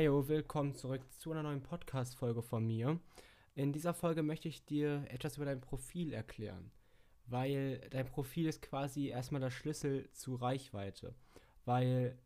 Heyo, 0.00 0.28
willkommen 0.28 0.74
zurück 0.74 1.02
zu 1.12 1.30
einer 1.30 1.42
neuen 1.42 1.60
Podcast-Folge 1.60 2.40
von 2.40 2.66
mir. 2.66 2.98
In 3.54 3.70
dieser 3.70 3.92
Folge 3.92 4.22
möchte 4.22 4.48
ich 4.48 4.64
dir 4.64 5.04
etwas 5.10 5.36
über 5.36 5.44
dein 5.44 5.60
Profil 5.60 6.14
erklären, 6.14 6.70
weil 7.26 7.86
dein 7.90 8.06
Profil 8.06 8.46
ist 8.46 8.62
quasi 8.62 9.08
erstmal 9.08 9.42
der 9.42 9.50
Schlüssel 9.50 10.10
zu 10.12 10.36
Reichweite, 10.36 11.14
weil 11.66 12.18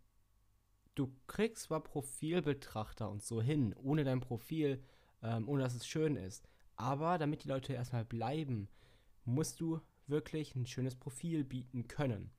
du 0.94 1.12
kriegst 1.26 1.64
zwar 1.64 1.82
Profilbetrachter 1.82 3.10
und 3.10 3.24
so 3.24 3.42
hin, 3.42 3.74
ohne 3.82 4.04
dein 4.04 4.20
Profil, 4.20 4.80
ähm, 5.20 5.48
ohne 5.48 5.64
dass 5.64 5.74
es 5.74 5.84
schön 5.84 6.14
ist, 6.14 6.48
aber 6.76 7.18
damit 7.18 7.42
die 7.42 7.48
Leute 7.48 7.72
erstmal 7.72 8.04
bleiben, 8.04 8.68
musst 9.24 9.60
du 9.60 9.80
wirklich 10.06 10.54
ein 10.54 10.66
schönes 10.66 10.94
Profil 10.94 11.42
bieten 11.42 11.88
können. 11.88 12.30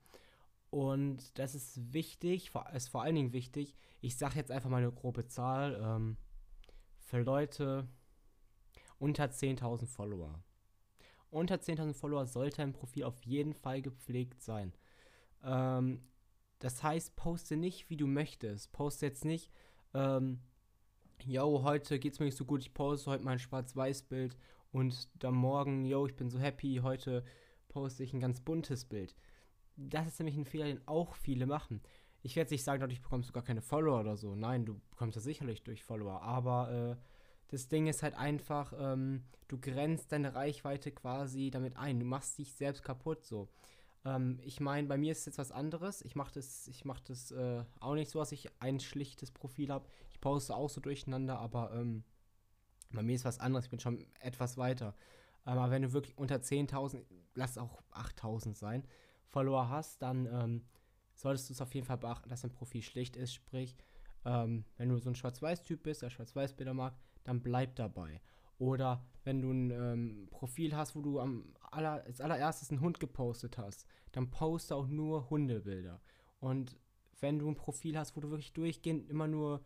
Und 0.75 1.39
das 1.39 1.55
ist 1.55 1.93
wichtig, 1.93 2.51
ist 2.73 2.89
vor 2.89 3.01
allen 3.01 3.15
Dingen 3.15 3.31
wichtig. 3.31 3.77
Ich 4.01 4.17
sage 4.17 4.35
jetzt 4.35 4.51
einfach 4.51 4.69
mal 4.69 4.81
eine 4.81 4.91
grobe 4.91 5.25
Zahl. 5.25 5.79
Ähm, 5.81 6.17
für 6.99 7.21
Leute 7.21 7.87
unter 8.99 9.23
10.000 9.23 9.85
Follower. 9.85 10.43
Unter 11.29 11.55
10.000 11.55 11.93
Follower 11.93 12.25
sollte 12.25 12.61
ein 12.61 12.73
Profil 12.73 13.05
auf 13.05 13.23
jeden 13.23 13.53
Fall 13.53 13.81
gepflegt 13.81 14.41
sein. 14.41 14.73
Ähm, 15.45 16.01
das 16.59 16.83
heißt, 16.83 17.15
poste 17.15 17.55
nicht, 17.55 17.89
wie 17.89 17.95
du 17.95 18.05
möchtest. 18.05 18.73
Poste 18.73 19.05
jetzt 19.05 19.23
nicht, 19.23 19.53
ähm, 19.93 20.41
yo, 21.23 21.63
heute 21.63 21.99
geht's 21.99 22.19
mir 22.19 22.25
nicht 22.25 22.37
so 22.37 22.43
gut, 22.43 22.59
ich 22.59 22.73
poste 22.73 23.11
heute 23.11 23.23
mein 23.23 23.39
Schwarz-Weiß-Bild 23.39 24.35
und 24.73 25.07
dann 25.23 25.35
morgen, 25.35 25.85
yo, 25.85 26.05
ich 26.05 26.17
bin 26.17 26.29
so 26.29 26.37
happy, 26.37 26.81
heute 26.83 27.23
poste 27.69 28.03
ich 28.03 28.11
ein 28.11 28.19
ganz 28.19 28.41
buntes 28.41 28.83
Bild. 28.83 29.15
Das 29.77 30.07
ist 30.07 30.19
nämlich 30.19 30.37
ein 30.37 30.45
Fehler, 30.45 30.65
den 30.65 30.87
auch 30.87 31.15
viele 31.15 31.45
machen. 31.45 31.81
Ich 32.21 32.35
werde 32.35 32.45
jetzt 32.45 32.51
nicht 32.51 32.63
sagen, 32.63 32.79
dadurch 32.81 33.01
bekommst 33.01 33.29
du 33.29 33.33
gar 33.33 33.43
keine 33.43 33.61
Follower 33.61 33.99
oder 33.99 34.17
so. 34.17 34.35
Nein, 34.35 34.65
du 34.65 34.79
bekommst 34.89 35.17
das 35.17 35.23
sicherlich 35.23 35.63
durch 35.63 35.83
Follower. 35.83 36.21
Aber 36.21 36.71
äh, 36.71 36.95
das 37.49 37.67
Ding 37.67 37.87
ist 37.87 38.01
halt 38.01 38.15
einfach, 38.15 38.73
ähm, 38.77 39.23
du 39.47 39.59
grenzt 39.59 40.11
deine 40.11 40.33
Reichweite 40.33 40.91
quasi 40.91 41.51
damit 41.51 41.77
ein. 41.77 41.99
Du 41.99 42.05
machst 42.05 42.37
dich 42.37 42.53
selbst 42.53 42.83
kaputt 42.83 43.23
so. 43.25 43.49
Ähm, 44.05 44.39
ich 44.43 44.59
meine, 44.59 44.87
bei 44.87 44.97
mir 44.97 45.11
ist 45.11 45.19
es 45.19 45.25
jetzt 45.25 45.37
was 45.37 45.51
anderes. 45.51 46.01
Ich 46.01 46.15
mache 46.15 46.33
das, 46.33 46.67
ich 46.67 46.85
mach 46.85 46.99
das 47.01 47.31
äh, 47.31 47.63
auch 47.79 47.95
nicht 47.95 48.09
so, 48.09 48.19
dass 48.19 48.31
ich 48.31 48.49
ein 48.59 48.79
schlichtes 48.79 49.31
Profil 49.31 49.71
habe. 49.71 49.87
Ich 50.11 50.21
poste 50.21 50.55
auch 50.55 50.69
so 50.69 50.81
durcheinander, 50.81 51.39
aber 51.39 51.73
ähm, 51.73 52.03
bei 52.91 53.03
mir 53.03 53.15
ist 53.15 53.25
was 53.25 53.39
anderes. 53.39 53.65
Ich 53.65 53.71
bin 53.71 53.79
schon 53.79 54.05
etwas 54.19 54.57
weiter. 54.57 54.95
Aber 55.43 55.69
wenn 55.69 55.83
du 55.83 55.93
wirklich 55.93 56.17
unter 56.17 56.37
10.000, 56.37 57.03
lass 57.35 57.57
auch 57.57 57.81
8.000 57.91 58.55
sein, 58.55 58.87
Follower 59.29 59.69
hast, 59.69 60.01
dann 60.01 60.25
ähm, 60.25 60.61
solltest 61.13 61.49
du 61.49 61.53
es 61.53 61.61
auf 61.61 61.73
jeden 61.73 61.87
Fall 61.87 61.97
beachten, 61.97 62.29
dass 62.29 62.41
dein 62.41 62.51
Profil 62.51 62.81
schlicht 62.81 63.15
ist. 63.15 63.33
Sprich, 63.33 63.75
ähm, 64.25 64.65
wenn 64.77 64.89
du 64.89 64.97
so 64.97 65.09
ein 65.09 65.15
Schwarz-Weiß-Typ 65.15 65.83
bist, 65.83 66.01
der 66.01 66.09
Schwarz-Weiß-Bilder 66.09 66.73
mag, 66.73 66.95
dann 67.23 67.41
bleib 67.41 67.75
dabei. 67.75 68.21
Oder 68.57 69.05
wenn 69.23 69.41
du 69.41 69.51
ein 69.51 69.71
ähm, 69.71 70.27
Profil 70.31 70.75
hast, 70.75 70.95
wo 70.95 71.01
du 71.01 71.19
am 71.19 71.53
aller, 71.71 72.03
als 72.05 72.21
allererstes 72.21 72.71
einen 72.71 72.81
Hund 72.81 72.99
gepostet 72.99 73.57
hast, 73.57 73.85
dann 74.11 74.29
poste 74.29 74.75
auch 74.75 74.87
nur 74.87 75.29
Hundebilder. 75.29 76.01
Und 76.39 76.77
wenn 77.19 77.39
du 77.39 77.49
ein 77.49 77.55
Profil 77.55 77.97
hast, 77.97 78.15
wo 78.15 78.21
du 78.21 78.29
wirklich 78.29 78.53
durchgehend 78.53 79.09
immer 79.09 79.27
nur 79.27 79.63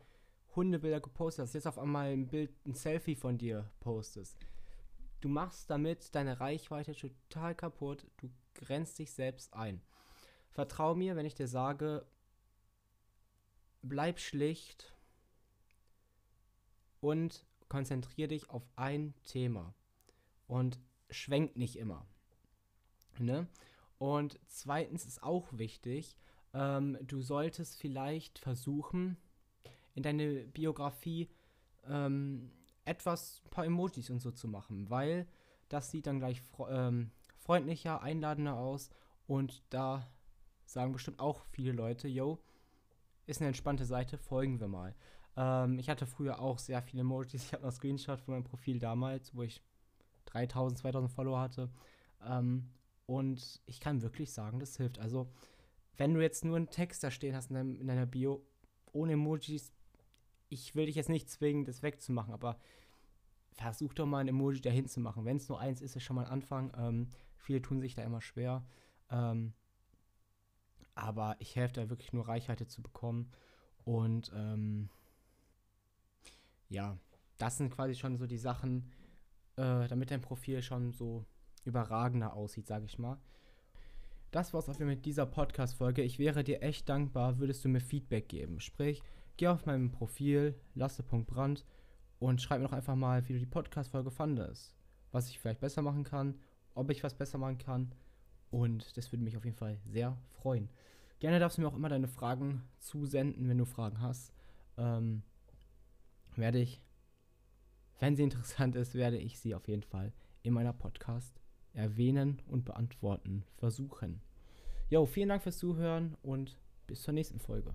Hundebilder 0.56 1.02
gepostet 1.02 1.44
hast, 1.44 1.54
jetzt 1.54 1.68
auf 1.68 1.78
einmal 1.78 2.12
ein 2.12 2.28
Bild, 2.28 2.52
ein 2.66 2.74
Selfie 2.74 3.16
von 3.16 3.38
dir 3.38 3.70
postest, 3.80 4.38
du 5.22 5.30
machst 5.30 5.70
damit 5.70 6.14
deine 6.16 6.40
Reichweite 6.40 6.94
total 6.96 7.56
kaputt, 7.56 8.06
du 8.18 8.30
grenzt 8.54 9.00
dich 9.00 9.12
selbst 9.12 9.54
ein. 9.54 9.82
Vertrau 10.50 10.96
mir, 10.96 11.16
wenn 11.16 11.26
ich 11.26 11.36
dir 11.36 11.48
sage, 11.48 12.06
bleib 13.82 14.20
schlicht 14.20 14.94
und 17.00 17.46
konzentriere 17.70 18.30
dich 18.30 18.50
auf 18.50 18.68
ein 18.76 19.14
Thema 19.24 19.74
und 20.48 20.80
schwenk 21.10 21.56
nicht 21.56 21.78
immer. 21.78 22.06
Ne? 23.18 23.48
Und 23.98 24.40
zweitens 24.48 25.06
ist 25.06 25.24
auch 25.24 25.48
wichtig, 25.52 26.16
ähm, 26.54 26.98
du 27.02 27.22
solltest 27.22 27.78
vielleicht 27.78 28.40
versuchen, 28.40 29.18
in 29.94 30.04
deine 30.04 30.46
Biografie 30.48 31.30
ähm, 31.88 32.52
etwas, 32.90 33.42
ein 33.46 33.50
paar 33.52 33.66
Emojis 33.66 34.10
und 34.10 34.20
so 34.20 34.32
zu 34.32 34.48
machen, 34.48 34.90
weil 34.90 35.28
das 35.70 35.92
sieht 35.92 36.08
dann 36.08 36.20
gleich 36.20 36.42
ähm, 36.70 37.12
freundlicher, 37.38 38.02
einladender 38.02 38.58
aus 38.58 38.90
und 39.28 39.64
da 39.70 40.08
sagen 40.66 40.92
bestimmt 40.92 41.20
auch 41.20 41.46
viele 41.52 41.72
Leute, 41.72 42.08
yo, 42.08 42.40
ist 43.28 43.42
eine 43.42 43.50
entspannte 43.50 43.86
Seite, 43.86 44.18
folgen 44.18 44.60
wir 44.60 44.68
mal. 44.68 44.96
Ähm, 45.38 45.78
ich 45.80 45.90
hatte 45.90 46.08
früher 46.08 46.40
auch 46.40 46.58
sehr 46.58 46.82
viele 46.82 47.02
Emojis. 47.02 47.44
Ich 47.46 47.54
habe 47.54 47.64
noch 47.64 47.72
Screenshot 47.72 48.20
von 48.22 48.34
meinem 48.34 48.44
Profil 48.44 48.80
damals, 48.80 49.36
wo 49.36 49.44
ich 49.44 49.62
3000, 50.26 50.80
2000 50.80 51.12
Follower 51.12 51.40
hatte. 51.40 51.70
Ähm, 52.26 52.70
und 53.06 53.62
ich 53.66 53.80
kann 53.80 54.02
wirklich 54.02 54.32
sagen, 54.32 54.60
das 54.60 54.78
hilft. 54.78 55.00
Also, 55.00 55.32
wenn 55.98 56.14
du 56.14 56.22
jetzt 56.22 56.46
nur 56.46 56.58
einen 56.58 56.70
Text 56.70 57.04
da 57.04 57.12
stehen 57.12 57.36
hast 57.36 57.50
in, 57.50 57.56
deinem, 57.56 57.82
in 57.82 57.88
deiner 57.88 58.06
Bio 58.06 58.44
ohne 58.92 59.14
Emojis, 59.14 59.72
ich 60.50 60.76
will 60.76 60.88
dich 60.88 60.96
jetzt 60.96 61.10
nicht 61.10 61.30
zwingen, 61.30 61.66
das 61.66 61.84
wegzumachen, 61.84 62.34
aber 62.34 62.60
versuch 63.52 63.94
doch 63.94 64.06
mal 64.06 64.20
ein 64.20 64.28
Emoji 64.28 64.62
dahin 64.62 64.88
zu 64.88 65.00
machen. 65.00 65.26
Wenn 65.26 65.38
es 65.38 65.50
nur 65.50 65.60
eins 65.60 65.82
ist, 65.82 65.96
ist 65.96 66.04
schon 66.04 66.16
mal 66.16 66.26
ein 66.26 66.32
Anfang. 66.32 66.72
Ähm, 66.78 67.10
viele 67.38 67.62
tun 67.62 67.82
sich 67.82 67.96
da 67.96 68.04
immer 68.04 68.22
schwer. 68.22 68.66
Ähm, 69.12 69.54
aber 70.96 71.36
ich 71.40 71.56
helfe 71.56 71.76
da 71.76 71.90
wirklich 71.90 72.14
nur 72.14 72.28
Reichweite 72.28 72.68
zu 72.68 72.82
bekommen. 72.82 73.32
Und 73.86 74.32
ähm, 74.36 74.90
ja, 76.70 76.98
das 77.38 77.58
sind 77.58 77.72
quasi 77.72 77.96
schon 77.96 78.18
so 78.18 78.28
die 78.28 78.38
Sachen, 78.38 78.92
äh, 79.56 79.88
damit 79.88 80.12
dein 80.12 80.22
Profil 80.22 80.62
schon 80.62 80.92
so 80.92 81.26
überragender 81.64 82.34
aussieht, 82.34 82.68
sage 82.68 82.86
ich 82.86 83.00
mal. 83.00 83.18
Das 84.32 84.54
war's 84.54 84.70
auch 84.70 84.78
mit 84.80 85.06
dieser 85.06 85.26
Podcast-Folge. 85.26 86.04
Ich 86.04 86.20
wäre 86.20 86.44
dir 86.44 86.62
echt 86.62 86.88
dankbar, 86.88 87.40
würdest 87.40 87.66
du 87.66 87.70
mir 87.70 87.82
Feedback 87.82 88.30
geben. 88.30 88.60
Sprich, 88.60 89.02
geh 89.40 89.48
auf 89.48 89.66
meinem 89.66 89.90
Profil, 89.90 90.54
lasse.brand 90.76 91.66
und 92.20 92.42
schreib 92.42 92.60
mir 92.60 92.68
doch 92.68 92.74
einfach 92.74 92.98
mal, 92.98 93.26
wie 93.30 93.34
du 93.34 93.40
die 93.40 93.46
Podcast-Folge 93.46 94.12
fandest. 94.12 94.76
Was 95.14 95.30
ich 95.30 95.40
vielleicht 95.40 95.62
besser 95.62 95.82
machen 95.82 96.04
kann, 96.04 96.38
ob 96.76 96.92
ich 96.92 97.06
was 97.06 97.14
besser 97.14 97.38
machen 97.38 97.58
kann. 97.58 97.96
Und 98.52 98.98
das 98.98 99.14
würde 99.14 99.24
mich 99.24 99.38
auf 99.38 99.46
jeden 99.46 99.56
Fall 99.56 99.80
sehr 99.86 100.18
freuen. 100.34 100.70
Gerne 101.20 101.40
darfst 101.40 101.58
du 101.58 101.62
mir 101.62 101.70
auch 101.70 101.76
immer 101.76 101.88
deine 101.88 102.10
Fragen 102.10 102.64
zusenden, 102.80 103.48
wenn 103.48 103.58
du 103.58 103.64
Fragen 103.64 104.02
hast. 104.02 104.34
Ähm, 104.78 105.24
werde 106.36 106.60
ich, 106.60 106.82
wenn 108.00 108.18
sie 108.18 108.24
interessant 108.30 108.76
ist, 108.76 108.94
werde 108.94 109.18
ich 109.18 109.40
sie 109.40 109.56
auf 109.56 109.70
jeden 109.70 109.84
Fall 109.84 110.12
in 110.44 110.54
meiner 110.54 110.74
Podcast 110.74 111.40
erwähnen 111.72 112.42
und 112.46 112.66
beantworten 112.66 113.46
versuchen. 113.56 114.22
Jo, 114.90 115.06
vielen 115.06 115.30
Dank 115.30 115.44
fürs 115.44 115.60
Zuhören 115.60 116.18
und 116.24 116.60
bis 116.88 117.04
zur 117.04 117.14
nächsten 117.14 117.40
Folge. 117.40 117.74